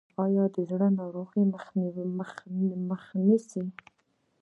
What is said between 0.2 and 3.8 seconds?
دا د زړه ناروغۍ مخه نیسي.